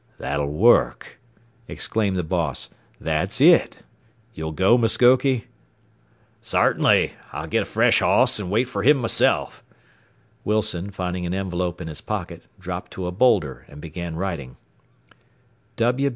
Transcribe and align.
"That'll 0.17 0.49
work!" 0.51 1.19
exclaimed 1.67 2.17
the 2.17 2.23
boss. 2.23 2.71
"That's 2.99 3.39
it! 3.39 3.83
You'll 4.33 4.51
go, 4.51 4.75
Muskoke?" 4.75 5.45
"Sartenly. 6.41 7.13
I'll 7.31 7.45
get 7.45 7.61
a 7.61 7.65
fresh 7.65 7.99
hoss, 7.99 8.39
and 8.39 8.49
wait 8.49 8.63
fer 8.63 8.81
him 8.81 8.97
myself." 8.97 9.63
Wilson, 10.43 10.89
finding 10.89 11.27
an 11.27 11.35
envelope 11.35 11.79
in 11.79 11.87
his 11.87 12.01
pocket, 12.01 12.41
dropped 12.59 12.89
to 12.93 13.05
a 13.05 13.11
boulder 13.11 13.63
and 13.67 13.79
began 13.79 14.15
writing. 14.15 14.57